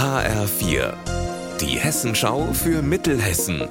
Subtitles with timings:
[0.00, 0.94] HR4,
[1.60, 3.68] die Hessenschau für Mittelhessen.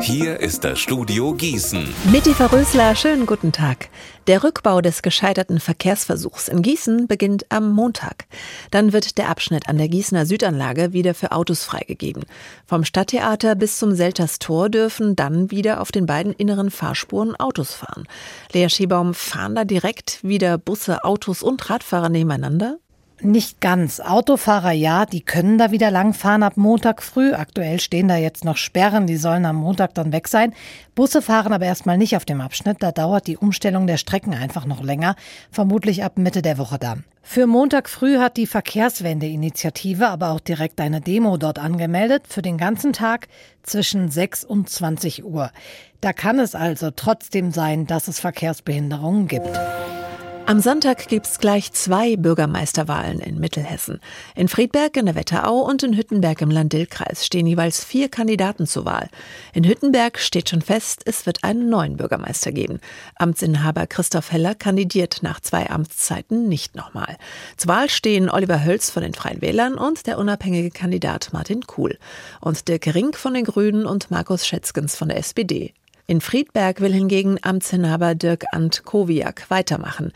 [0.00, 1.92] Hier ist das Studio Gießen.
[2.12, 3.88] Mit Eva Rösler, schönen guten Tag.
[4.28, 8.26] Der Rückbau des gescheiterten Verkehrsversuchs in Gießen beginnt am Montag.
[8.70, 12.26] Dann wird der Abschnitt an der Gießener Südanlage wieder für Autos freigegeben.
[12.64, 17.74] Vom Stadttheater bis zum Selters Tor dürfen dann wieder auf den beiden inneren Fahrspuren Autos
[17.74, 18.06] fahren.
[18.52, 22.78] Lea Schiebaum, fahren da direkt wieder Busse, Autos und Radfahrer nebeneinander?
[23.22, 24.00] Nicht ganz.
[24.00, 27.34] Autofahrer ja, die können da wieder langfahren ab Montag früh.
[27.34, 30.54] Aktuell stehen da jetzt noch Sperren, die sollen am Montag dann weg sein.
[30.94, 34.64] Busse fahren aber erstmal nicht auf dem Abschnitt, da dauert die Umstellung der Strecken einfach
[34.64, 35.16] noch länger,
[35.50, 37.04] vermutlich ab Mitte der Woche dann.
[37.22, 42.56] Für Montag früh hat die Verkehrswende-Initiative aber auch direkt eine Demo dort angemeldet, für den
[42.56, 43.28] ganzen Tag
[43.62, 45.50] zwischen 6 und 20 Uhr.
[46.00, 49.50] Da kann es also trotzdem sein, dass es Verkehrsbehinderungen gibt.
[50.50, 54.00] Am Sonntag gibt's gleich zwei Bürgermeisterwahlen in Mittelhessen.
[54.34, 58.84] In Friedberg in der Wetterau und in Hüttenberg im Land-Dill-Kreis stehen jeweils vier Kandidaten zur
[58.84, 59.10] Wahl.
[59.54, 62.80] In Hüttenberg steht schon fest, es wird einen neuen Bürgermeister geben.
[63.14, 67.16] Amtsinhaber Christoph Heller kandidiert nach zwei Amtszeiten nicht nochmal.
[67.56, 71.96] Zur Wahl stehen Oliver Hölz von den Freien Wählern und der unabhängige Kandidat Martin Kuhl.
[72.40, 75.74] Und Dirk Rink von den Grünen und Markus Schätzgens von der SPD.
[76.10, 80.10] In Friedberg will hingegen Amtsinhaber Dirk Ant Kowiak weitermachen.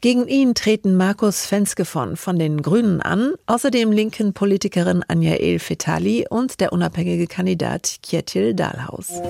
[0.00, 6.24] Gegen ihn treten Markus Fenskefon von den Grünen an, außerdem linken Politikerin Anja El Fetali
[6.30, 9.20] und der unabhängige Kandidat Kjetil Dahlhaus.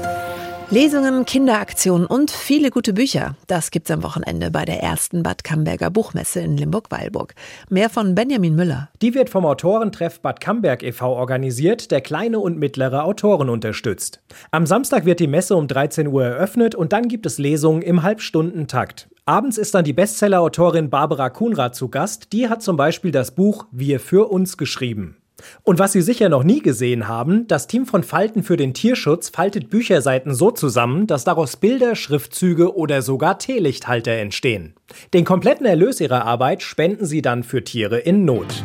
[0.72, 3.34] Lesungen, Kinderaktionen und viele gute Bücher.
[3.48, 7.34] Das gibt's am Wochenende bei der ersten Bad Camberger Buchmesse in Limburg-Weilburg.
[7.70, 8.88] Mehr von Benjamin Müller.
[9.02, 11.12] Die wird vom Autorentreff Bad Camberg e.V.
[11.12, 14.20] organisiert, der kleine und mittlere Autoren unterstützt.
[14.52, 18.02] Am Samstag wird die Messe um 13 Uhr eröffnet und dann gibt es Lesungen im
[18.02, 19.08] Halbstundentakt.
[19.26, 22.32] Abends ist dann die Bestseller-Autorin Barbara Kuhnrath zu Gast.
[22.32, 25.20] Die hat zum Beispiel das Buch Wir für uns geschrieben.
[25.62, 29.28] Und was Sie sicher noch nie gesehen haben, das Team von Falten für den Tierschutz
[29.28, 34.74] faltet Bücherseiten so zusammen, dass daraus Bilder, Schriftzüge oder sogar Teelichthalter entstehen.
[35.14, 38.64] Den kompletten Erlös ihrer Arbeit spenden sie dann für Tiere in Not.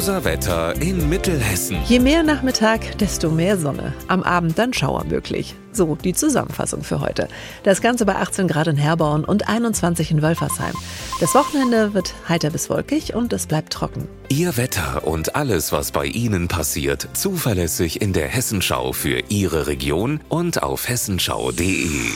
[0.00, 1.76] Unser Wetter in Mittelhessen.
[1.84, 3.92] Je mehr Nachmittag, desto mehr Sonne.
[4.08, 5.54] Am Abend dann Schauer möglich.
[5.72, 7.28] So die Zusammenfassung für heute.
[7.64, 10.72] Das Ganze bei 18 Grad in Herborn und 21 in Wölfersheim.
[11.20, 14.08] Das Wochenende wird heiter bis wolkig und es bleibt trocken.
[14.30, 20.20] Ihr Wetter und alles, was bei Ihnen passiert, zuverlässig in der Hessenschau für Ihre Region
[20.30, 22.14] und auf hessenschau.de.